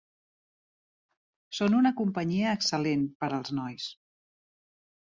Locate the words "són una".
1.59-1.93